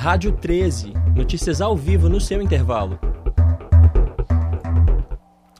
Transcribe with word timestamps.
Rádio 0.00 0.30
13, 0.30 0.92
notícias 1.16 1.60
ao 1.60 1.76
vivo 1.76 2.08
no 2.08 2.20
seu 2.20 2.40
intervalo. 2.40 3.00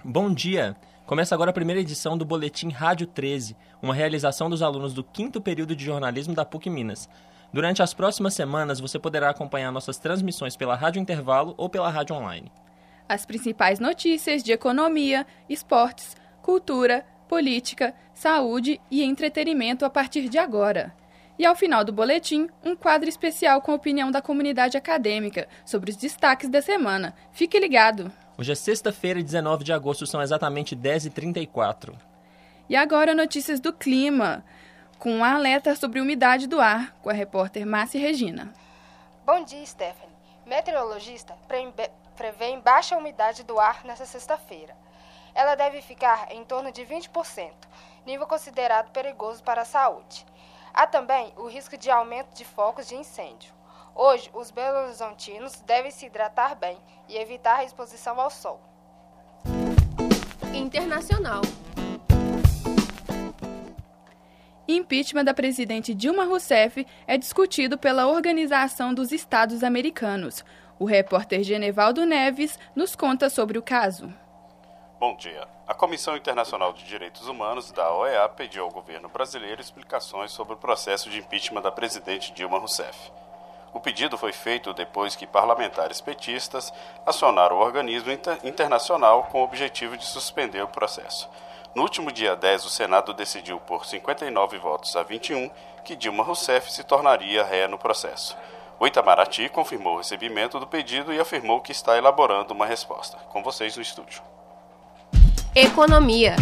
Bom 0.04 0.32
dia! 0.32 0.76
Começa 1.04 1.34
agora 1.34 1.50
a 1.50 1.52
primeira 1.52 1.80
edição 1.80 2.16
do 2.16 2.24
Boletim 2.24 2.70
Rádio 2.70 3.08
13, 3.08 3.56
uma 3.82 3.92
realização 3.92 4.48
dos 4.48 4.62
alunos 4.62 4.94
do 4.94 5.02
quinto 5.02 5.40
período 5.40 5.74
de 5.74 5.84
jornalismo 5.84 6.36
da 6.36 6.44
PUC 6.44 6.70
Minas. 6.70 7.08
Durante 7.52 7.82
as 7.82 7.92
próximas 7.92 8.32
semanas, 8.32 8.78
você 8.78 8.96
poderá 8.96 9.28
acompanhar 9.28 9.72
nossas 9.72 9.98
transmissões 9.98 10.56
pela 10.56 10.76
Rádio 10.76 11.02
Intervalo 11.02 11.52
ou 11.56 11.68
pela 11.68 11.90
Rádio 11.90 12.14
Online. 12.14 12.52
As 13.08 13.26
principais 13.26 13.80
notícias 13.80 14.44
de 14.44 14.52
economia, 14.52 15.26
esportes, 15.48 16.16
cultura, 16.42 17.04
política, 17.28 17.92
saúde 18.14 18.80
e 18.88 19.02
entretenimento 19.02 19.84
a 19.84 19.90
partir 19.90 20.28
de 20.28 20.38
agora. 20.38 20.94
E 21.38 21.46
ao 21.46 21.54
final 21.54 21.84
do 21.84 21.92
boletim, 21.92 22.48
um 22.64 22.74
quadro 22.74 23.08
especial 23.08 23.62
com 23.62 23.70
a 23.70 23.76
opinião 23.76 24.10
da 24.10 24.20
comunidade 24.20 24.76
acadêmica 24.76 25.46
sobre 25.64 25.90
os 25.90 25.96
destaques 25.96 26.48
da 26.48 26.60
semana. 26.60 27.14
Fique 27.30 27.60
ligado! 27.60 28.10
Hoje 28.36 28.50
é 28.50 28.54
sexta-feira, 28.56 29.22
19 29.22 29.62
de 29.62 29.72
agosto, 29.72 30.04
são 30.04 30.20
exatamente 30.20 30.74
10h34. 30.74 31.94
E 32.68 32.74
agora 32.74 33.14
notícias 33.14 33.60
do 33.60 33.72
clima, 33.72 34.44
com 34.98 35.12
um 35.12 35.24
alerta 35.24 35.76
sobre 35.76 36.00
umidade 36.00 36.48
do 36.48 36.60
ar, 36.60 36.96
com 37.00 37.08
a 37.08 37.12
repórter 37.12 37.64
Márcia 37.64 38.00
Regina. 38.00 38.52
Bom 39.24 39.44
dia, 39.44 39.64
Stephanie. 39.64 40.16
Meteorologista 40.44 41.36
prevê 42.16 42.56
baixa 42.56 42.96
umidade 42.96 43.44
do 43.44 43.60
ar 43.60 43.84
nesta 43.84 44.06
sexta-feira. 44.06 44.74
Ela 45.34 45.54
deve 45.54 45.82
ficar 45.82 46.32
em 46.32 46.42
torno 46.44 46.72
de 46.72 46.82
20%, 46.82 47.52
nível 48.04 48.26
considerado 48.26 48.90
perigoso 48.90 49.42
para 49.44 49.62
a 49.62 49.64
saúde. 49.64 50.26
Há 50.78 50.86
também 50.86 51.32
o 51.36 51.48
risco 51.48 51.76
de 51.76 51.90
aumento 51.90 52.32
de 52.36 52.44
focos 52.44 52.86
de 52.86 52.94
incêndio. 52.94 53.52
Hoje, 53.96 54.30
os 54.32 54.52
belo-horizontinos 54.52 55.60
devem 55.62 55.90
se 55.90 56.06
hidratar 56.06 56.54
bem 56.54 56.78
e 57.08 57.16
evitar 57.16 57.56
a 57.56 57.64
exposição 57.64 58.20
ao 58.20 58.30
sol. 58.30 58.60
Internacional. 60.54 61.42
Impeachment 64.68 65.24
da 65.24 65.34
presidente 65.34 65.92
Dilma 65.92 66.22
Rousseff 66.22 66.86
é 67.08 67.18
discutido 67.18 67.76
pela 67.76 68.06
Organização 68.06 68.94
dos 68.94 69.10
Estados 69.10 69.64
Americanos. 69.64 70.44
O 70.78 70.84
repórter 70.84 71.42
Genevaldo 71.42 72.06
Neves 72.06 72.56
nos 72.76 72.94
conta 72.94 73.28
sobre 73.28 73.58
o 73.58 73.62
caso. 73.62 74.14
Bom 75.00 75.14
dia. 75.14 75.46
A 75.64 75.74
Comissão 75.74 76.16
Internacional 76.16 76.72
de 76.72 76.82
Direitos 76.82 77.28
Humanos 77.28 77.70
da 77.70 77.88
OEA 77.94 78.28
pediu 78.30 78.64
ao 78.64 78.70
governo 78.70 79.08
brasileiro 79.08 79.60
explicações 79.60 80.32
sobre 80.32 80.54
o 80.54 80.56
processo 80.56 81.08
de 81.08 81.20
impeachment 81.20 81.62
da 81.62 81.70
presidente 81.70 82.32
Dilma 82.32 82.58
Rousseff. 82.58 83.12
O 83.72 83.78
pedido 83.78 84.18
foi 84.18 84.32
feito 84.32 84.74
depois 84.74 85.14
que 85.14 85.24
parlamentares 85.24 86.00
petistas 86.00 86.72
acionaram 87.06 87.58
o 87.58 87.60
organismo 87.60 88.10
inter 88.10 88.40
internacional 88.42 89.28
com 89.30 89.40
o 89.40 89.44
objetivo 89.44 89.96
de 89.96 90.04
suspender 90.04 90.62
o 90.62 90.68
processo. 90.68 91.30
No 91.76 91.82
último 91.82 92.10
dia 92.10 92.34
10, 92.34 92.64
o 92.64 92.68
Senado 92.68 93.14
decidiu 93.14 93.60
por 93.60 93.86
59 93.86 94.58
votos 94.58 94.96
a 94.96 95.04
21 95.04 95.48
que 95.84 95.94
Dilma 95.94 96.24
Rousseff 96.24 96.72
se 96.72 96.82
tornaria 96.82 97.44
ré 97.44 97.68
no 97.68 97.78
processo. 97.78 98.36
O 98.80 98.86
Itamaraty 98.86 99.48
confirmou 99.48 99.94
o 99.94 99.98
recebimento 99.98 100.58
do 100.58 100.66
pedido 100.66 101.12
e 101.12 101.20
afirmou 101.20 101.60
que 101.60 101.70
está 101.70 101.96
elaborando 101.96 102.52
uma 102.52 102.66
resposta. 102.66 103.16
Com 103.28 103.44
vocês 103.44 103.76
no 103.76 103.82
estúdio. 103.82 104.20
Economia. 105.60 106.36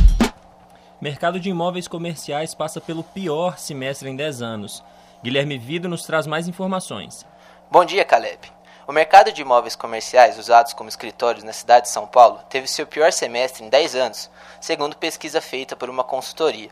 Mercado 1.00 1.41
de 1.41 1.48
imóveis 1.48 1.89
comerciais 1.89 2.55
passa 2.55 2.83
pelo 2.83 3.03
pior 3.03 3.56
semestre 3.56 4.11
em 4.11 4.14
10 4.14 4.42
anos. 4.42 4.84
Guilherme 5.25 5.56
Vido 5.56 5.89
nos 5.89 6.03
traz 6.03 6.27
mais 6.27 6.47
informações. 6.47 7.25
Bom 7.70 7.83
dia, 7.83 8.05
Caleb. 8.05 8.53
O 8.87 8.92
mercado 8.92 9.33
de 9.33 9.41
imóveis 9.41 9.75
comerciais 9.75 10.39
usados 10.39 10.75
como 10.75 10.91
escritórios 10.91 11.44
na 11.44 11.55
cidade 11.55 11.87
de 11.87 11.92
São 11.92 12.06
Paulo 12.06 12.41
teve 12.50 12.67
seu 12.67 12.87
pior 12.87 13.11
semestre 13.11 13.65
em 13.65 13.71
10 13.71 13.94
anos, 13.94 14.31
segundo 14.60 14.99
pesquisa 14.99 15.41
feita 15.41 15.75
por 15.75 15.88
uma 15.88 16.05
consultoria. 16.05 16.69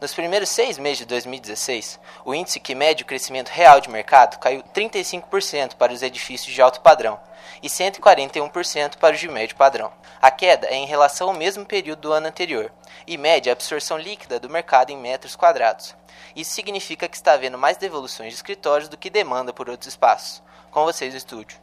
Nos 0.00 0.14
primeiros 0.14 0.48
seis 0.48 0.78
meses 0.78 0.98
de 0.98 1.06
2016, 1.06 1.98
o 2.24 2.34
índice 2.34 2.60
que 2.60 2.74
mede 2.74 3.02
o 3.02 3.06
crescimento 3.06 3.48
real 3.48 3.80
de 3.80 3.88
mercado 3.88 4.38
caiu 4.38 4.62
35% 4.74 5.74
para 5.74 5.92
os 5.92 6.02
edifícios 6.02 6.54
de 6.54 6.60
alto 6.60 6.80
padrão 6.80 7.18
e 7.62 7.68
141% 7.68 8.96
para 8.96 9.14
os 9.14 9.20
de 9.20 9.28
médio 9.28 9.56
padrão. 9.56 9.92
A 10.20 10.30
queda 10.30 10.66
é 10.66 10.74
em 10.74 10.86
relação 10.86 11.28
ao 11.28 11.34
mesmo 11.34 11.64
período 11.64 12.00
do 12.00 12.12
ano 12.12 12.26
anterior 12.26 12.72
e 13.06 13.16
mede 13.16 13.48
a 13.48 13.52
absorção 13.52 13.98
líquida 13.98 14.38
do 14.38 14.50
mercado 14.50 14.90
em 14.90 14.96
metros 14.96 15.36
quadrados. 15.36 15.94
Isso 16.34 16.52
significa 16.52 17.08
que 17.08 17.16
está 17.16 17.32
havendo 17.32 17.58
mais 17.58 17.76
devoluções 17.76 18.30
de 18.30 18.36
escritórios 18.36 18.88
do 18.88 18.96
que 18.96 19.10
demanda 19.10 19.52
por 19.52 19.68
outros 19.68 19.88
espaços. 19.88 20.42
Com 20.70 20.84
vocês 20.84 21.12
no 21.12 21.18
estúdio. 21.18 21.58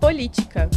Política. 0.00 0.68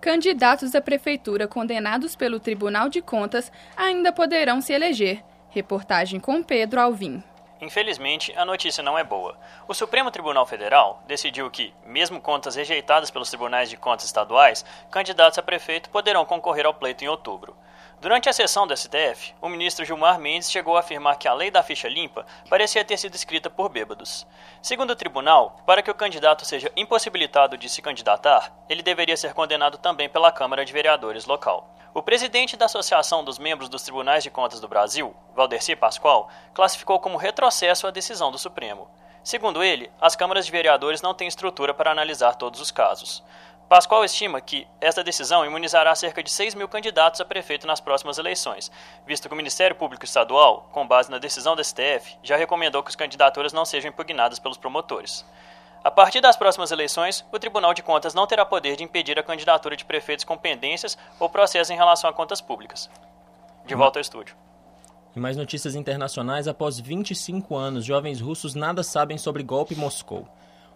Candidatos 0.00 0.74
à 0.74 0.80
prefeitura 0.80 1.46
condenados 1.46 2.16
pelo 2.16 2.40
Tribunal 2.40 2.88
de 2.88 3.02
Contas 3.02 3.52
ainda 3.76 4.10
poderão 4.10 4.62
se 4.62 4.72
eleger, 4.72 5.22
Reportagem 5.50 6.20
com 6.20 6.42
Pedro 6.44 6.80
Alvim. 6.80 7.22
Infelizmente, 7.60 8.32
a 8.36 8.44
notícia 8.44 8.84
não 8.84 8.96
é 8.96 9.02
boa. 9.02 9.36
O 9.66 9.74
Supremo 9.74 10.10
Tribunal 10.10 10.46
Federal 10.46 11.02
decidiu 11.08 11.50
que, 11.50 11.74
mesmo 11.84 12.20
contas 12.20 12.54
rejeitadas 12.54 13.10
pelos 13.10 13.28
tribunais 13.28 13.68
de 13.68 13.76
contas 13.76 14.06
estaduais, 14.06 14.64
candidatos 14.92 15.38
a 15.38 15.42
prefeito 15.42 15.90
poderão 15.90 16.24
concorrer 16.24 16.64
ao 16.64 16.72
pleito 16.72 17.04
em 17.04 17.08
outubro. 17.08 17.56
Durante 18.00 18.30
a 18.30 18.32
sessão 18.32 18.66
do 18.66 18.74
STF, 18.74 19.34
o 19.42 19.48
ministro 19.50 19.84
Gilmar 19.84 20.18
Mendes 20.18 20.50
chegou 20.50 20.74
a 20.74 20.80
afirmar 20.80 21.18
que 21.18 21.28
a 21.28 21.34
lei 21.34 21.50
da 21.50 21.62
ficha 21.62 21.86
limpa 21.86 22.24
parecia 22.48 22.82
ter 22.82 22.96
sido 22.96 23.14
escrita 23.14 23.50
por 23.50 23.68
bêbados. 23.68 24.26
Segundo 24.62 24.92
o 24.92 24.96
tribunal, 24.96 25.60
para 25.66 25.82
que 25.82 25.90
o 25.90 25.94
candidato 25.94 26.46
seja 26.46 26.72
impossibilitado 26.74 27.58
de 27.58 27.68
se 27.68 27.82
candidatar, 27.82 28.54
ele 28.70 28.82
deveria 28.82 29.18
ser 29.18 29.34
condenado 29.34 29.76
também 29.76 30.08
pela 30.08 30.32
Câmara 30.32 30.64
de 30.64 30.72
Vereadores 30.72 31.26
local. 31.26 31.74
O 31.92 32.02
presidente 32.02 32.56
da 32.56 32.64
Associação 32.64 33.22
dos 33.22 33.38
Membros 33.38 33.68
dos 33.68 33.82
Tribunais 33.82 34.22
de 34.22 34.30
Contas 34.30 34.60
do 34.60 34.68
Brasil, 34.68 35.14
Valdeci 35.36 35.76
Pascoal, 35.76 36.30
classificou 36.54 37.00
como 37.00 37.18
retrocesso 37.18 37.86
a 37.86 37.90
decisão 37.90 38.32
do 38.32 38.38
Supremo. 38.38 38.88
Segundo 39.22 39.62
ele, 39.62 39.92
as 40.00 40.16
câmaras 40.16 40.46
de 40.46 40.52
vereadores 40.52 41.02
não 41.02 41.12
têm 41.12 41.28
estrutura 41.28 41.74
para 41.74 41.90
analisar 41.90 42.34
todos 42.36 42.62
os 42.62 42.70
casos. 42.70 43.22
Pascoal 43.70 44.04
estima 44.04 44.40
que 44.40 44.66
esta 44.80 45.04
decisão 45.04 45.46
imunizará 45.46 45.94
cerca 45.94 46.24
de 46.24 46.28
6 46.28 46.56
mil 46.56 46.66
candidatos 46.66 47.20
a 47.20 47.24
prefeito 47.24 47.68
nas 47.68 47.80
próximas 47.80 48.18
eleições, 48.18 48.68
visto 49.06 49.28
que 49.28 49.32
o 49.32 49.36
Ministério 49.36 49.76
Público 49.76 50.04
Estadual, 50.04 50.68
com 50.72 50.84
base 50.84 51.08
na 51.08 51.18
decisão 51.18 51.54
do 51.54 51.62
STF, 51.62 52.18
já 52.20 52.36
recomendou 52.36 52.82
que 52.82 52.88
as 52.88 52.96
candidaturas 52.96 53.52
não 53.52 53.64
sejam 53.64 53.88
impugnadas 53.88 54.40
pelos 54.40 54.58
promotores. 54.58 55.24
A 55.84 55.90
partir 55.90 56.20
das 56.20 56.36
próximas 56.36 56.72
eleições, 56.72 57.24
o 57.30 57.38
Tribunal 57.38 57.72
de 57.72 57.80
Contas 57.80 58.12
não 58.12 58.26
terá 58.26 58.44
poder 58.44 58.74
de 58.74 58.82
impedir 58.82 59.16
a 59.20 59.22
candidatura 59.22 59.76
de 59.76 59.84
prefeitos 59.84 60.24
com 60.24 60.36
pendências 60.36 60.98
ou 61.20 61.30
processos 61.30 61.70
em 61.70 61.76
relação 61.76 62.10
a 62.10 62.12
contas 62.12 62.40
públicas. 62.40 62.90
De 63.64 63.76
volta 63.76 64.00
ao 64.00 64.02
estúdio. 64.02 64.34
E 65.14 65.20
mais 65.20 65.36
notícias 65.36 65.76
internacionais: 65.76 66.48
após 66.48 66.80
25 66.80 67.54
anos, 67.54 67.84
jovens 67.84 68.20
russos 68.20 68.56
nada 68.56 68.82
sabem 68.82 69.16
sobre 69.16 69.44
golpe 69.44 69.74
em 69.74 69.78
Moscou. 69.78 70.26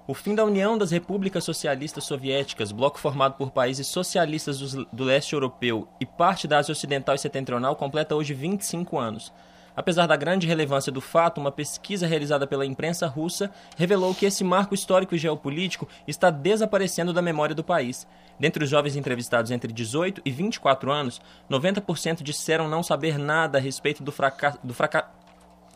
O 0.07 0.13
fim 0.13 0.35
da 0.35 0.45
União 0.45 0.77
das 0.77 0.91
Repúblicas 0.91 1.45
Socialistas 1.45 2.05
Soviéticas, 2.05 2.71
bloco 2.71 2.99
formado 2.99 3.37
por 3.39 3.51
países 3.51 3.87
socialistas 3.87 4.61
do 4.93 5.03
leste 5.03 5.33
europeu 5.33 5.89
e 5.99 6.05
parte 6.05 6.47
da 6.47 6.59
Ásia 6.59 6.73
Ocidental 6.73 7.15
e 7.15 7.19
Setentrional, 7.19 7.75
completa 7.75 8.15
hoje 8.15 8.35
25 8.35 8.99
anos. 8.99 9.33
Apesar 9.75 10.07
da 10.07 10.15
grande 10.15 10.47
relevância 10.47 10.93
do 10.93 11.01
fato, 11.01 11.41
uma 11.41 11.51
pesquisa 11.51 12.07
realizada 12.07 12.47
pela 12.47 12.67
imprensa 12.67 13.07
russa 13.07 13.51
revelou 13.79 14.15
que 14.15 14.27
esse 14.27 14.45
marco 14.45 14.75
histórico 14.75 15.15
e 15.15 15.19
geopolítico 15.19 15.89
está 16.07 16.29
desaparecendo 16.29 17.11
da 17.11 17.23
memória 17.23 17.55
do 17.55 17.65
país. 17.65 18.07
Dentre 18.39 18.63
os 18.63 18.69
jovens 18.69 18.97
entrevistados 18.97 19.51
entre 19.51 19.73
18 19.73 20.21
e 20.23 20.31
24 20.31 20.93
anos, 20.93 21.19
90% 21.51 22.23
disseram 22.23 22.69
não 22.69 22.83
saber 22.83 23.19
nada 23.19 23.57
a 23.57 23.61
respeito 23.61 24.03
do, 24.03 24.13
fraca 24.13 24.59
do, 24.63 24.75
fraca 24.75 25.09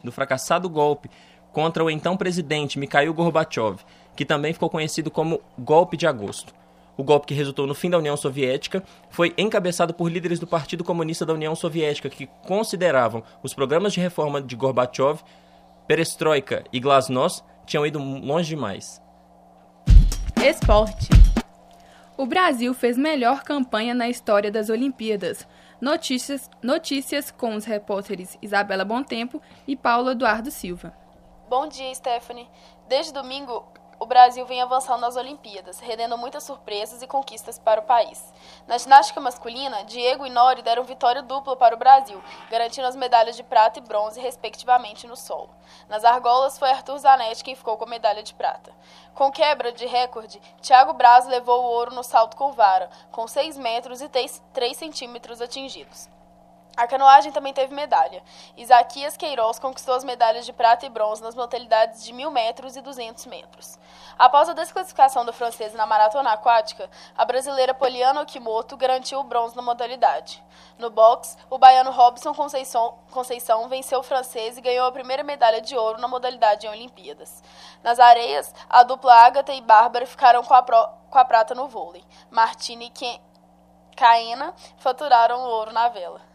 do 0.05 0.13
fracassado 0.13 0.69
golpe 0.69 1.09
contra 1.53 1.83
o 1.83 1.91
então 1.91 2.17
presidente 2.17 2.79
Mikhail 2.79 3.13
Gorbachev, 3.13 3.79
que 4.19 4.25
também 4.25 4.53
ficou 4.53 4.69
conhecido 4.69 5.13
como 5.13 5.41
Golpe 5.57 5.97
de 5.97 6.05
Agosto. 6.05 6.53
O 6.97 7.05
golpe 7.05 7.29
que 7.29 7.35
resultou 7.35 7.69
no 7.69 7.75
fim 7.75 7.89
da 7.89 7.99
União 7.99 8.17
Soviética 8.17 8.83
foi 9.11 9.33
encabeçado 9.39 9.95
por 9.95 10.11
líderes 10.11 10.41
do 10.41 10.47
Partido 10.47 10.83
Comunista 10.83 11.25
da 11.25 11.35
União 11.35 11.55
Soviética 11.55 12.11
que 12.11 12.27
consideravam 12.45 13.23
os 13.45 13.55
programas 13.55 13.93
de 13.93 14.01
reforma 14.01 14.43
de 14.43 14.57
Gorbachev, 14.57 15.21
Perestroika 15.87 16.65
e 16.73 16.81
Glasnost 16.81 17.45
tinham 17.65 17.87
ido 17.87 18.01
longe 18.01 18.49
demais. 18.49 19.01
Esporte. 20.45 21.09
O 22.17 22.27
Brasil 22.27 22.75
fez 22.75 22.99
melhor 22.99 23.45
campanha 23.45 23.95
na 23.95 24.09
história 24.09 24.51
das 24.51 24.69
Olimpíadas. 24.69 25.47
Notícias, 25.81 26.51
notícias 26.61 27.31
com 27.31 27.55
os 27.55 27.65
repórteres 27.65 28.37
Isabela 28.43 28.85
Tempo 29.05 29.41
e 29.65 29.77
Paulo 29.77 30.11
Eduardo 30.11 30.51
Silva. 30.51 30.93
Bom 31.49 31.69
dia, 31.69 31.95
Stephanie. 31.95 32.49
Desde 32.89 33.13
domingo, 33.13 33.73
o 33.99 34.07
Brasil 34.07 34.47
vem 34.47 34.63
avançando 34.63 35.01
nas 35.01 35.17
Olimpíadas, 35.17 35.81
rendendo 35.81 36.17
muitas 36.17 36.45
surpresas 36.45 37.03
e 37.03 37.07
conquistas 37.07 37.59
para 37.59 37.81
o 37.81 37.85
país. 37.85 38.33
Na 38.67 38.79
ginástica 38.79 39.21
masculina, 39.21 39.85
Diego 39.85 40.25
e 40.27 40.31
Nori 40.31 40.63
deram 40.63 40.85
vitória 40.85 41.23
dupla 41.23 41.57
para 41.57 41.75
o 41.75 41.79
Brasil, 41.79 42.23
garantindo 42.51 42.87
as 42.87 42.95
medalhas 42.95 43.37
de 43.37 43.43
prata 43.43 43.79
e 43.79 43.83
bronze, 43.83 44.21
respectivamente, 44.21 45.07
no 45.07 45.17
solo. 45.17 45.51
Nas 45.89 46.05
argolas, 46.05 46.59
foi 46.59 46.71
Arthur 46.71 46.99
Zanetti 46.99 47.43
quem 47.43 47.57
ficou 47.57 47.77
com 47.77 47.85
a 47.85 47.89
medalha 47.89 48.23
de 48.23 48.35
prata. 48.35 48.73
Com 49.15 49.33
quebra 49.33 49.73
de 49.73 49.87
recorde, 49.87 50.41
Thiago 50.61 50.93
Braz 50.93 51.27
levou 51.27 51.63
o 51.63 51.71
ouro 51.71 51.95
no 51.95 52.05
salto 52.05 52.37
com 52.37 52.53
vara, 52.53 52.89
com 53.11 53.27
6 53.27 53.59
metros 53.59 54.01
e 54.01 54.09
3 54.09 54.77
centímetros 54.77 55.41
atingidos. 55.41 56.09
A 56.79 56.87
canoagem 56.87 57.33
também 57.33 57.53
teve 57.53 57.75
medalha. 57.75 58.23
Isaquias 58.57 59.17
Queiroz 59.17 59.59
conquistou 59.59 59.97
as 59.97 60.05
medalhas 60.05 60.47
de 60.47 60.53
prata 60.53 60.87
e 60.87 60.89
bronze 60.89 61.21
nas 61.21 61.35
modalidades 61.35 62.05
de 62.05 62.13
1.000 62.13 62.31
metros 62.31 62.77
e 62.77 62.81
200 62.81 63.27
metros. 63.27 63.77
Após 64.17 64.49
a 64.49 64.53
desclassificação 64.53 65.25
do 65.25 65.33
francês 65.33 65.75
na 65.75 65.87
maratona 65.87 66.31
aquática, 66.31 66.89
a 67.17 67.25
brasileira 67.25 67.75
Poliana 67.75 68.21
Okimoto 68.21 68.77
garantiu 68.77 69.19
o 69.19 69.25
bronze 69.25 69.57
na 69.57 69.63
modalidade. 69.63 70.41
No 70.79 70.89
boxe, 70.89 71.37
o 71.51 71.59
baiano 71.59 71.91
Robson 71.91 72.33
Conceição, 72.33 72.97
Conceição 73.11 73.69
venceu 73.69 73.99
o 73.99 74.05
francês 74.05 74.57
e 74.57 74.61
ganhou 74.61 74.87
a 74.87 74.93
primeira 74.93 75.25
medalha 75.25 75.61
de 75.61 75.77
ouro 75.77 76.01
na 76.01 76.07
modalidade 76.07 76.65
em 76.65 76.71
Olimpíadas. 76.71 77.43
Nas 77.83 77.99
areias, 77.99 78.55
a 78.71 78.85
dupla 78.85 79.17
Agatha 79.17 79.53
e 79.53 79.61
Bárbara 79.61 80.07
ficaram 80.07 80.45
com 80.45 80.55
a, 80.55 80.63
pro, 80.63 80.89
com 81.11 81.19
a 81.19 81.25
prata 81.25 81.57
no 81.57 81.67
vôlei. 81.67 82.05
Martini 82.31 82.93
e 83.03 83.21
Caena 83.97 84.55
faturaram 84.77 85.41
o 85.41 85.49
ouro 85.49 85.73
na 85.73 85.89
vela. 85.89 86.28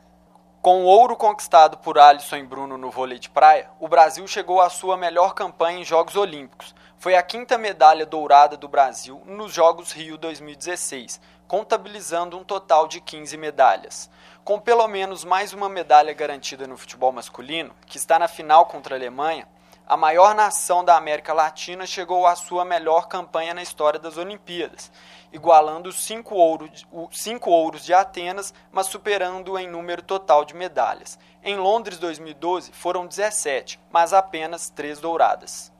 Com 0.63 0.86
o 0.86 0.86
ouro 0.86 1.18
conquistado 1.18 1.77
por 1.80 2.00
Alisson 2.00 2.38
e 2.38 2.44
Bruno 2.44 2.77
no 2.77 2.89
vôlei 2.89 3.19
de 3.19 3.30
praia, 3.30 3.69
o 3.81 3.88
Brasil 3.89 4.25
chegou 4.25 4.62
à 4.62 4.69
sua 4.69 4.95
melhor 4.95 5.33
campanha 5.33 5.80
em 5.80 5.83
Jogos 5.83 6.15
Olímpicos. 6.15 6.74
Foi 6.98 7.15
a 7.15 7.21
quinta 7.21 7.57
medalha 7.57 8.06
dourada 8.06 8.56
do 8.56 8.69
Brasil 8.69 9.21
nos 9.25 9.51
Jogos 9.51 9.92
Rio 9.92 10.18
2016, 10.18 11.19
contabilizando 11.50 12.38
um 12.38 12.45
total 12.45 12.88
de 12.88 13.01
15 13.01 13.36
medalhas. 13.36 14.10
Com 14.45 14.57
pelo 14.57 14.88
menos 14.88 15.25
mais 15.25 15.51
uma 15.51 15.68
medalha 15.68 16.13
garantida 16.13 16.66
no 16.66 16.77
futebol 16.77 17.12
masculino, 17.12 17.75
que 17.86 17.98
está 17.98 18.18
na 18.18 18.30
final 18.30 18.66
contra 18.68 18.95
a 18.95 18.98
Alemanha, 18.98 19.45
a 19.88 19.97
maior 19.97 20.33
nação 20.33 20.83
da 20.83 20.95
América 20.95 21.33
Latina 21.33 21.85
chegou 21.85 22.25
à 22.25 22.35
sua 22.35 22.63
melhor 22.63 23.07
campanha 23.07 23.53
na 23.53 23.62
história 23.62 24.00
das 24.00 24.18
Olimpíadas, 24.18 24.91
igualando 25.31 25.89
os 25.89 26.03
cinco, 26.03 26.35
ouro, 26.35 26.69
cinco 27.12 27.50
ouros 27.51 27.83
de 27.83 27.94
Atenas, 27.94 28.53
mas 28.71 28.88
superando 28.88 29.57
em 29.57 29.68
número 29.68 30.01
total 30.01 30.45
de 30.45 30.56
medalhas. 30.56 31.19
Em 31.44 31.57
Londres 31.57 32.00
2012 32.00 32.71
foram 32.71 33.06
17, 33.06 33.80
mas 33.91 34.13
apenas 34.13 34.69
três 34.69 35.00
douradas. 35.00 35.71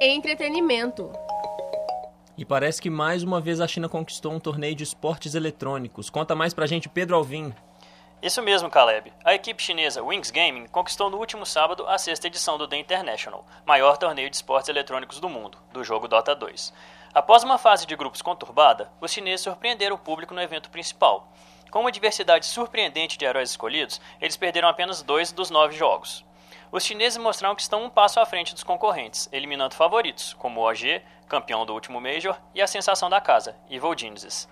Entretenimento. 0.00 1.10
E 2.36 2.44
parece 2.44 2.80
que 2.80 2.90
mais 2.90 3.22
uma 3.22 3.40
vez 3.40 3.60
a 3.60 3.66
China 3.66 3.88
conquistou 3.88 4.32
um 4.32 4.38
torneio 4.38 4.74
de 4.74 4.84
esportes 4.84 5.34
eletrônicos. 5.34 6.08
Conta 6.08 6.36
mais 6.36 6.54
pra 6.54 6.66
gente, 6.66 6.88
Pedro 6.88 7.16
Alvim. 7.16 7.52
Isso 8.20 8.42
mesmo, 8.42 8.68
Caleb. 8.68 9.12
A 9.24 9.32
equipe 9.32 9.62
chinesa 9.62 10.02
Wings 10.02 10.32
Gaming 10.32 10.66
conquistou 10.66 11.08
no 11.08 11.18
último 11.18 11.46
sábado 11.46 11.86
a 11.86 11.96
sexta 11.96 12.26
edição 12.26 12.58
do 12.58 12.66
The 12.66 12.76
International, 12.76 13.46
maior 13.64 13.96
torneio 13.96 14.28
de 14.28 14.34
esportes 14.34 14.68
eletrônicos 14.68 15.20
do 15.20 15.28
mundo, 15.28 15.56
do 15.72 15.84
jogo 15.84 16.08
Dota 16.08 16.34
2. 16.34 16.72
Após 17.14 17.44
uma 17.44 17.58
fase 17.58 17.86
de 17.86 17.94
grupos 17.94 18.20
conturbada, 18.20 18.90
os 19.00 19.12
chineses 19.12 19.44
surpreenderam 19.44 19.94
o 19.94 19.98
público 20.00 20.34
no 20.34 20.42
evento 20.42 20.68
principal. 20.68 21.32
Com 21.70 21.80
uma 21.80 21.92
diversidade 21.92 22.44
surpreendente 22.46 23.16
de 23.16 23.24
heróis 23.24 23.50
escolhidos, 23.50 24.00
eles 24.20 24.36
perderam 24.36 24.68
apenas 24.68 25.00
dois 25.00 25.30
dos 25.30 25.48
nove 25.48 25.76
jogos. 25.76 26.24
Os 26.72 26.84
chineses 26.84 27.18
mostraram 27.18 27.54
que 27.54 27.62
estão 27.62 27.84
um 27.84 27.90
passo 27.90 28.18
à 28.18 28.26
frente 28.26 28.52
dos 28.52 28.64
concorrentes, 28.64 29.28
eliminando 29.30 29.76
favoritos, 29.76 30.34
como 30.34 30.60
o 30.60 30.64
OG, 30.64 31.02
campeão 31.28 31.64
do 31.64 31.72
último 31.72 32.00
Major, 32.00 32.36
e 32.52 32.60
a 32.60 32.66
sensação 32.66 33.08
da 33.08 33.20
casa, 33.20 33.54
Evil 33.70 33.96
Geniuses. 33.96 34.48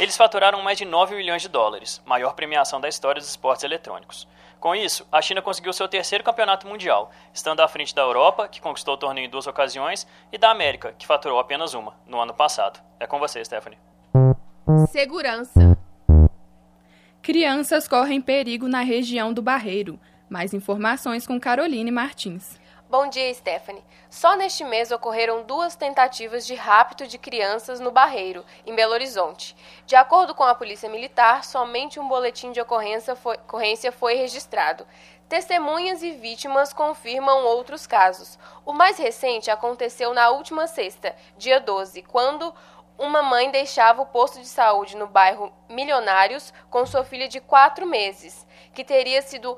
Eles 0.00 0.16
faturaram 0.16 0.62
mais 0.62 0.78
de 0.78 0.86
9 0.86 1.14
milhões 1.14 1.42
de 1.42 1.48
dólares, 1.50 2.00
maior 2.06 2.32
premiação 2.32 2.80
da 2.80 2.88
história 2.88 3.20
dos 3.20 3.28
esportes 3.28 3.64
eletrônicos. 3.64 4.26
Com 4.58 4.74
isso, 4.74 5.06
a 5.12 5.20
China 5.20 5.42
conseguiu 5.42 5.74
seu 5.74 5.86
terceiro 5.86 6.24
campeonato 6.24 6.66
mundial, 6.66 7.10
estando 7.34 7.60
à 7.60 7.68
frente 7.68 7.94
da 7.94 8.00
Europa, 8.00 8.48
que 8.48 8.62
conquistou 8.62 8.94
o 8.94 8.96
torneio 8.96 9.26
em 9.26 9.28
duas 9.28 9.46
ocasiões, 9.46 10.06
e 10.32 10.38
da 10.38 10.50
América, 10.50 10.94
que 10.96 11.06
faturou 11.06 11.38
apenas 11.38 11.74
uma, 11.74 11.92
no 12.06 12.18
ano 12.18 12.32
passado. 12.32 12.80
É 12.98 13.06
com 13.06 13.18
você, 13.18 13.44
Stephanie. 13.44 13.76
Segurança. 14.88 15.76
Crianças 17.20 17.86
correm 17.86 18.22
perigo 18.22 18.68
na 18.68 18.80
região 18.80 19.34
do 19.34 19.42
Barreiro. 19.42 20.00
Mais 20.30 20.54
informações 20.54 21.26
com 21.26 21.38
Caroline 21.38 21.90
Martins. 21.90 22.58
Bom 22.90 23.06
dia, 23.06 23.32
Stephanie. 23.32 23.84
Só 24.10 24.34
neste 24.34 24.64
mês 24.64 24.90
ocorreram 24.90 25.44
duas 25.44 25.76
tentativas 25.76 26.44
de 26.44 26.56
rapto 26.56 27.06
de 27.06 27.18
crianças 27.18 27.78
no 27.78 27.92
Barreiro, 27.92 28.44
em 28.66 28.74
Belo 28.74 28.94
Horizonte. 28.94 29.54
De 29.86 29.94
acordo 29.94 30.34
com 30.34 30.42
a 30.42 30.56
Polícia 30.56 30.88
Militar, 30.88 31.44
somente 31.44 32.00
um 32.00 32.08
boletim 32.08 32.50
de 32.50 32.60
ocorrência 32.60 33.14
foi, 33.14 33.36
ocorrência 33.36 33.92
foi 33.92 34.14
registrado. 34.14 34.84
Testemunhas 35.28 36.02
e 36.02 36.10
vítimas 36.10 36.72
confirmam 36.72 37.44
outros 37.44 37.86
casos. 37.86 38.36
O 38.66 38.72
mais 38.72 38.98
recente 38.98 39.52
aconteceu 39.52 40.12
na 40.12 40.30
última 40.30 40.66
sexta, 40.66 41.14
dia 41.38 41.60
12, 41.60 42.02
quando 42.02 42.52
uma 42.98 43.22
mãe 43.22 43.52
deixava 43.52 44.02
o 44.02 44.06
posto 44.06 44.40
de 44.40 44.48
saúde 44.48 44.96
no 44.96 45.06
bairro 45.06 45.52
Milionários 45.68 46.52
com 46.68 46.84
sua 46.84 47.04
filha 47.04 47.28
de 47.28 47.38
quatro 47.38 47.86
meses, 47.86 48.44
que 48.74 48.82
teria 48.82 49.22
sido 49.22 49.56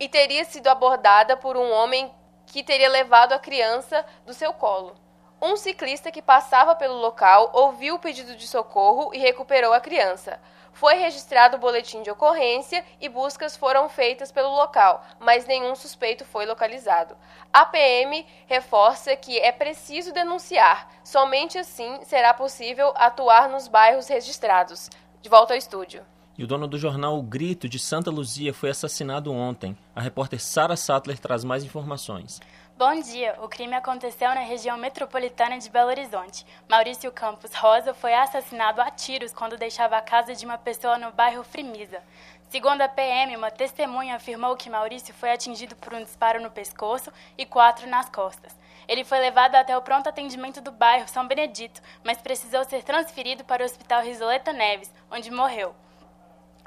e 0.00 0.08
teria 0.08 0.44
sido 0.44 0.68
abordada 0.68 1.36
por 1.36 1.56
um 1.56 1.72
homem 1.72 2.10
que 2.48 2.62
teria 2.62 2.88
levado 2.88 3.32
a 3.32 3.38
criança 3.38 4.04
do 4.26 4.34
seu 4.34 4.52
colo. 4.52 4.96
Um 5.40 5.56
ciclista 5.56 6.10
que 6.10 6.20
passava 6.20 6.74
pelo 6.74 6.96
local 6.96 7.50
ouviu 7.52 7.94
o 7.94 7.98
pedido 7.98 8.34
de 8.34 8.48
socorro 8.48 9.14
e 9.14 9.18
recuperou 9.18 9.72
a 9.72 9.80
criança. 9.80 10.40
Foi 10.72 10.94
registrado 10.94 11.56
o 11.56 11.60
boletim 11.60 12.02
de 12.02 12.10
ocorrência 12.10 12.84
e 13.00 13.08
buscas 13.08 13.56
foram 13.56 13.88
feitas 13.88 14.32
pelo 14.32 14.50
local, 14.50 15.04
mas 15.18 15.46
nenhum 15.46 15.74
suspeito 15.74 16.24
foi 16.24 16.44
localizado. 16.44 17.16
A 17.52 17.64
PM 17.64 18.26
reforça 18.46 19.14
que 19.14 19.38
é 19.38 19.52
preciso 19.52 20.12
denunciar, 20.12 20.88
somente 21.04 21.58
assim 21.58 22.04
será 22.04 22.34
possível 22.34 22.92
atuar 22.96 23.48
nos 23.48 23.68
bairros 23.68 24.08
registrados. 24.08 24.90
De 25.20 25.28
volta 25.28 25.54
ao 25.54 25.58
estúdio. 25.58 26.04
E 26.38 26.44
o 26.44 26.46
dono 26.46 26.68
do 26.68 26.78
jornal 26.78 27.18
O 27.18 27.22
Grito 27.22 27.68
de 27.68 27.80
Santa 27.80 28.12
Luzia 28.12 28.54
foi 28.54 28.70
assassinado 28.70 29.32
ontem. 29.32 29.76
A 29.92 30.00
repórter 30.00 30.40
Sara 30.40 30.76
Sattler 30.76 31.18
traz 31.18 31.42
mais 31.42 31.64
informações. 31.64 32.40
Bom 32.76 33.00
dia. 33.00 33.36
O 33.42 33.48
crime 33.48 33.74
aconteceu 33.74 34.28
na 34.28 34.42
região 34.42 34.78
metropolitana 34.78 35.58
de 35.58 35.68
Belo 35.68 35.90
Horizonte. 35.90 36.46
Maurício 36.70 37.10
Campos 37.10 37.52
Rosa 37.54 37.92
foi 37.92 38.14
assassinado 38.14 38.80
a 38.80 38.88
tiros 38.88 39.32
quando 39.32 39.56
deixava 39.56 39.96
a 39.96 40.00
casa 40.00 40.32
de 40.32 40.46
uma 40.46 40.56
pessoa 40.56 40.96
no 40.96 41.10
bairro 41.10 41.42
Frimisa. 41.42 42.00
Segundo 42.48 42.82
a 42.82 42.88
PM, 42.88 43.36
uma 43.36 43.50
testemunha 43.50 44.14
afirmou 44.14 44.54
que 44.54 44.70
Maurício 44.70 45.12
foi 45.12 45.32
atingido 45.32 45.74
por 45.74 45.92
um 45.92 46.04
disparo 46.04 46.40
no 46.40 46.52
pescoço 46.52 47.12
e 47.36 47.44
quatro 47.44 47.88
nas 47.88 48.08
costas. 48.08 48.56
Ele 48.86 49.02
foi 49.02 49.18
levado 49.18 49.56
até 49.56 49.76
o 49.76 49.82
pronto 49.82 50.08
atendimento 50.08 50.60
do 50.60 50.70
bairro 50.70 51.08
São 51.08 51.26
Benedito, 51.26 51.82
mas 52.04 52.22
precisou 52.22 52.64
ser 52.64 52.84
transferido 52.84 53.42
para 53.44 53.64
o 53.64 53.66
Hospital 53.66 54.04
Risoleta 54.04 54.52
Neves, 54.52 54.94
onde 55.10 55.32
morreu. 55.32 55.74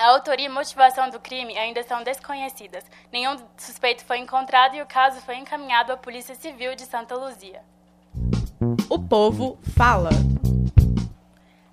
A 0.02 0.08
autoria 0.08 0.48
e 0.48 0.50
motivação 0.50 1.12
do 1.12 1.20
crime 1.20 1.56
ainda 1.56 1.84
são 1.84 2.04
desconhecidas. 2.04 2.84
Nenhum 3.14 3.38
suspeito 3.56 4.04
foi 4.04 4.18
encontrado 4.18 4.76
e 4.76 4.82
o 4.82 4.86
caso 4.88 5.22
foi 5.22 5.36
encaminhado 5.36 5.92
à 5.92 5.98
Polícia 5.98 6.34
Civil 6.34 6.76
de 6.76 6.82
Santa 6.86 7.16
Luzia. 7.16 7.62
O 8.90 8.98
povo 8.98 9.60
fala. 9.78 10.10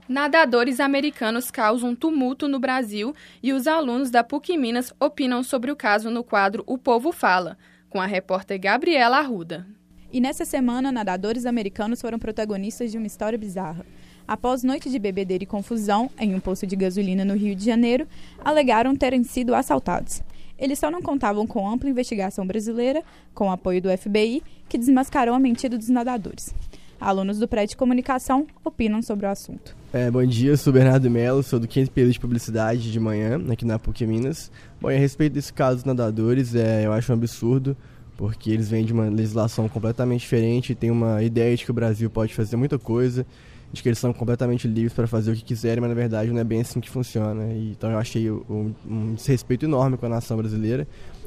Nadadores 0.06 0.78
americanos 0.78 1.50
causam 1.50 1.97
tumulto 1.97 2.47
no 2.47 2.58
Brasil 2.58 3.14
e 3.42 3.54
os 3.54 3.66
alunos 3.66 4.11
da 4.11 4.23
PUC 4.23 4.58
Minas 4.58 4.92
opinam 5.00 5.42
sobre 5.42 5.70
o 5.70 5.76
caso 5.76 6.11
no 6.11 6.23
quadro 6.23 6.62
O 6.66 6.76
Povo 6.76 7.12
Fala, 7.12 7.56
com 7.88 7.99
a 7.99 8.04
repórter 8.04 8.61
Gabriela 8.61 9.20
Arruda. 9.20 9.66
E 10.12 10.20
nessa 10.20 10.44
semana, 10.44 10.92
nadadores 10.92 11.47
americanos 11.47 12.02
foram 12.02 12.18
protagonistas 12.18 12.92
de 12.92 12.99
uma 12.99 13.06
história 13.06 13.38
bizarra 13.38 13.87
após 14.28 14.62
noite 14.62 14.90
de 14.90 14.99
bebedeira 14.99 15.42
e 15.42 15.47
confusão 15.47 16.11
em 16.20 16.35
um 16.35 16.40
posto 16.40 16.66
de 16.66 16.76
gasolina 16.76 17.25
no 17.25 17.35
Rio 17.35 17.56
de 17.56 17.64
Janeiro, 17.64 18.06
alegaram 18.44 18.94
terem 18.94 19.25
sido 19.25 19.54
assaltados. 19.54 20.23
Eles 20.58 20.78
só 20.78 20.90
não 20.90 21.00
contavam 21.00 21.47
com 21.47 21.66
ampla 21.66 21.88
investigação 21.88 22.47
brasileira, 22.47 23.02
com 23.32 23.50
apoio 23.50 23.80
do 23.80 23.97
FBI, 23.97 24.42
que 24.68 24.76
desmascarou 24.76 25.35
a 25.35 25.38
mentira 25.38 25.78
dos 25.78 25.88
nadadores. 25.88 26.54
Alunos 27.00 27.38
do 27.38 27.47
prédio 27.47 27.70
de 27.70 27.76
comunicação 27.76 28.47
opinam 28.64 29.00
sobre 29.00 29.25
o 29.25 29.30
assunto. 29.30 29.75
É, 29.92 30.11
bom 30.11 30.26
dia, 30.26 30.56
sou 30.56 30.73
Bernardo 30.73 31.08
Melo, 31.08 31.44
sou 31.44 31.61
do 31.61 31.68
500 31.68 31.90
período 31.94 32.12
de 32.12 32.20
publicidade 32.20 32.92
de 32.92 33.00
manhã, 33.00 33.40
aqui 33.50 33.64
na 33.64 33.78
PUC 33.78 34.04
Minas. 34.04 34.50
Bom, 34.80 34.90
e 34.90 34.97
a 34.97 34.99
respeito 34.99 35.35
desse 35.35 35.52
caso 35.52 35.76
dos 35.76 35.85
nadadores, 35.85 36.56
é, 36.56 36.85
eu 36.85 36.92
acho 36.92 37.12
um 37.12 37.14
absurdo, 37.14 37.76
porque 38.16 38.50
eles 38.50 38.68
vêm 38.68 38.85
de 38.85 38.92
uma 38.92 39.08
legislação 39.08 39.68
completamente 39.68 40.23
diferente, 40.23 40.75
tem 40.75 40.90
uma 40.90 41.23
ideia 41.23 41.56
de 41.56 41.64
que 41.64 41.70
o 41.70 41.75
Brasil 41.75 42.11
pode 42.11 42.35
fazer 42.35 42.56
muita 42.56 42.80
coisa, 42.80 43.25
de 43.72 43.82
que 43.82 43.88
eles 43.88 43.98
são 43.98 44.12
completamente 44.12 44.66
livres 44.66 44.92
para 44.92 45.06
fazer 45.06 45.32
o 45.32 45.34
que 45.34 45.42
quiserem, 45.42 45.80
mas 45.80 45.90
na 45.90 45.94
verdade 45.94 46.30
não 46.30 46.40
é 46.40 46.44
bem 46.44 46.60
assim 46.60 46.80
que 46.80 46.88
funciona. 46.88 47.52
E, 47.52 47.72
então 47.72 47.90
eu 47.90 47.98
achei 47.98 48.30
um, 48.30 48.75
um 48.88 49.14
desrespeito 49.14 49.64
enorme 49.64 49.96
com 49.96 50.06
a 50.06 50.08
nação 50.08 50.37
brasileira, 50.37 50.87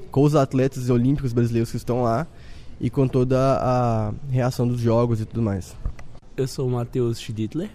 com 0.10 0.24
os 0.24 0.36
atletas 0.36 0.90
olímpicos 0.90 1.34
brasileiros 1.34 1.72
que 1.72 1.78
estão 1.78 2.04
lá. 2.04 2.28
e 2.80 2.90
com 2.90 3.08
toda 3.08 3.38
a 3.62 4.12
reação 4.32 4.68
dos 4.68 4.80
jogos 4.80 5.22
e 5.22 5.26
tudo 5.26 5.42
mais. 5.42 5.76
Eu 6.36 6.48
sou 6.48 6.68
o 6.68 6.72
Matheus 6.72 7.20
Schdittler, 7.20 7.70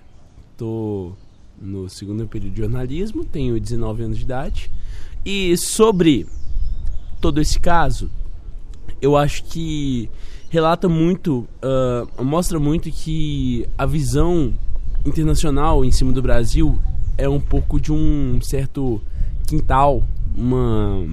estou 0.50 1.16
no 1.60 1.88
segundo 1.88 2.26
período 2.26 2.54
de 2.54 2.60
jornalismo, 2.62 3.24
tenho 3.24 3.58
19 3.60 4.02
anos 4.02 4.18
de 4.18 4.24
idade. 4.24 4.70
E 5.24 5.56
sobre 5.56 6.26
todo 7.20 7.40
esse 7.40 7.58
caso, 7.60 8.10
eu 9.00 9.16
acho 9.16 9.44
que 9.44 10.10
relata 10.56 10.88
muito, 10.88 11.46
uh, 11.62 12.24
mostra 12.24 12.58
muito 12.58 12.90
que 12.90 13.68
a 13.76 13.84
visão 13.84 14.54
internacional 15.04 15.84
em 15.84 15.90
cima 15.90 16.12
do 16.12 16.22
Brasil 16.22 16.80
é 17.18 17.28
um 17.28 17.38
pouco 17.38 17.78
de 17.78 17.92
um 17.92 18.40
certo 18.40 19.02
quintal, 19.46 20.02
uma 20.34 21.06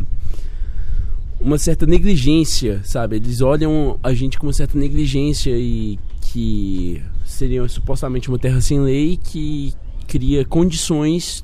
uma 1.41 1.57
certa 1.57 1.85
negligência, 1.85 2.79
sabe? 2.85 3.17
Eles 3.17 3.41
olham 3.41 3.99
a 4.01 4.13
gente 4.13 4.39
com 4.39 4.47
uma 4.47 4.53
certa 4.53 4.79
negligência 4.79 5.51
e 5.51 5.99
que 6.21 7.03
seria 7.25 7.67
supostamente 7.67 8.29
uma 8.29 8.39
terra 8.39 8.61
sem 8.61 8.79
lei 8.79 9.19
que 9.21 9.73
cria 10.07 10.45
condições 10.45 11.43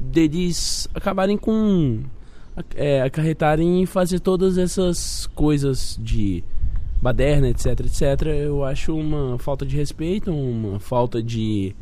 deles 0.00 0.88
acabarem 0.92 1.36
com 1.36 2.00
é, 2.74 3.00
acarretarem 3.02 3.84
e 3.84 3.86
fazer 3.86 4.18
todas 4.18 4.58
essas 4.58 5.28
coisas 5.36 5.96
de 6.02 6.42
baderna, 7.00 7.48
etc, 7.48 7.80
etc. 7.80 8.26
Eu 8.26 8.64
acho 8.64 8.94
uma 8.94 9.38
falta 9.38 9.64
de 9.64 9.76
respeito, 9.76 10.32
uma 10.32 10.80
falta 10.80 11.22
de, 11.22 11.74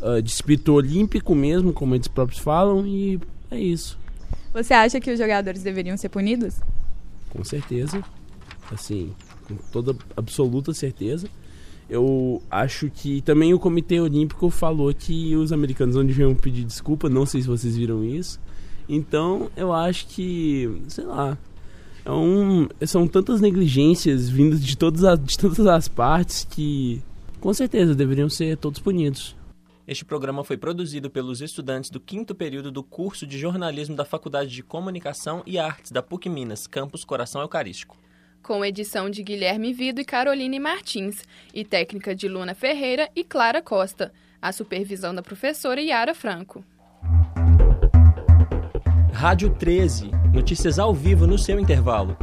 uh, 0.00 0.22
de 0.22 0.30
espírito 0.30 0.72
olímpico 0.72 1.34
mesmo, 1.34 1.72
como 1.72 1.94
eles 1.94 2.08
próprios 2.08 2.40
falam, 2.40 2.86
e 2.86 3.20
é 3.50 3.58
isso. 3.58 3.98
Você 4.52 4.72
acha 4.72 5.00
que 5.00 5.10
os 5.10 5.18
jogadores 5.18 5.62
deveriam 5.62 5.96
ser 5.96 6.08
punidos? 6.08 6.60
Com 7.30 7.42
certeza. 7.42 8.02
Assim, 8.72 9.12
com 9.46 9.56
toda 9.72 9.96
absoluta 10.16 10.72
certeza. 10.72 11.28
Eu 11.88 12.40
acho 12.50 12.90
que 12.90 13.20
também 13.20 13.52
o 13.52 13.58
Comitê 13.58 14.00
Olímpico 14.00 14.48
falou 14.48 14.94
que 14.94 15.36
os 15.36 15.52
americanos 15.52 15.96
não 15.96 16.06
deviam 16.06 16.34
pedir 16.34 16.64
desculpa, 16.64 17.10
não 17.10 17.26
sei 17.26 17.42
se 17.42 17.48
vocês 17.48 17.76
viram 17.76 18.02
isso. 18.02 18.40
Então, 18.88 19.50
eu 19.56 19.72
acho 19.72 20.06
que, 20.06 20.82
sei 20.88 21.04
lá, 21.04 21.36
é 22.04 22.10
um, 22.10 22.68
são 22.86 23.08
tantas 23.08 23.40
negligências 23.40 24.28
vindas 24.28 24.62
de 24.62 24.76
todas, 24.76 25.04
as, 25.04 25.18
de 25.18 25.38
todas 25.38 25.66
as 25.66 25.88
partes 25.88 26.44
que, 26.44 27.02
com 27.40 27.52
certeza, 27.54 27.94
deveriam 27.94 28.28
ser 28.28 28.56
todos 28.58 28.78
punidos. 28.78 29.34
Este 29.86 30.04
programa 30.04 30.44
foi 30.44 30.56
produzido 30.56 31.10
pelos 31.10 31.40
estudantes 31.40 31.90
do 31.90 32.00
quinto 32.00 32.34
período 32.34 32.70
do 32.70 32.82
curso 32.82 33.26
de 33.26 33.38
jornalismo 33.38 33.94
da 33.94 34.04
Faculdade 34.04 34.50
de 34.50 34.62
Comunicação 34.62 35.42
e 35.46 35.58
Artes 35.58 35.92
da 35.92 36.02
PUC 36.02 36.28
Minas, 36.28 36.66
campus 36.66 37.04
Coração 37.04 37.42
Eucarístico. 37.42 37.96
Com 38.42 38.64
edição 38.64 39.08
de 39.08 39.22
Guilherme 39.22 39.72
Vido 39.72 40.00
e 40.00 40.04
Caroline 40.04 40.58
Martins, 40.58 41.22
e 41.52 41.64
técnica 41.64 42.14
de 42.14 42.28
Luna 42.28 42.54
Ferreira 42.54 43.10
e 43.16 43.24
Clara 43.24 43.62
Costa, 43.62 44.12
a 44.40 44.52
supervisão 44.52 45.14
da 45.14 45.22
professora 45.22 45.80
Yara 45.80 46.14
Franco. 46.14 46.64
Rádio 49.14 49.48
13, 49.48 50.10
notícias 50.32 50.76
ao 50.76 50.92
vivo 50.92 51.24
no 51.24 51.38
seu 51.38 51.60
intervalo. 51.60 52.16